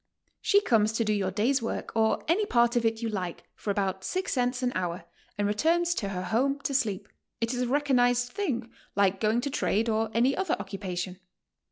She 0.41 0.61
comes 0.61 0.93
to 0.93 1.05
do 1.05 1.13
your 1.13 1.29
day's 1.29 1.61
work, 1.61 1.95
or 1.95 2.23
any 2.27 2.47
part 2.47 2.75
of 2.75 2.85
it 2.85 3.03
you 3.03 3.09
like, 3.09 3.43
for 3.53 3.69
about 3.69 4.03
six 4.03 4.33
cents 4.33 4.63
an 4.63 4.71
hour, 4.73 5.05
and 5.37 5.45
re 5.47 5.53
turns 5.53 5.93
to 5.93 6.09
her 6.09 6.23
home 6.23 6.57
to 6.61 6.73
sleep. 6.73 7.07
It 7.39 7.53
is 7.53 7.61
a 7.61 7.67
recognized 7.67 8.31
thing, 8.31 8.71
like 8.95 9.19
going 9.19 9.41
to 9.41 9.51
trade, 9.51 9.89
or 9.89 10.09
any 10.15 10.35
other 10.35 10.55
occupation. 10.59 11.19